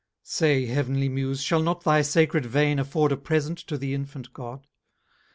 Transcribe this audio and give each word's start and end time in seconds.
III 0.01 0.23
Say 0.23 0.65
Heav'nly 0.65 1.09
Muse, 1.09 1.43
shall 1.43 1.61
not 1.61 1.83
thy 1.83 2.01
sacred 2.01 2.43
vein 2.47 2.79
Afford 2.79 3.11
a 3.11 3.17
present 3.17 3.59
to 3.59 3.77
the 3.77 3.93
Infant 3.93 4.33
God? 4.33 4.65